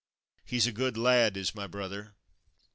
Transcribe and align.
"He's 0.51 0.65
a 0.65 0.71
good 0.71 0.97
lad, 0.97 1.37
is 1.37 1.53
my 1.53 1.67
brother. 1.67 2.15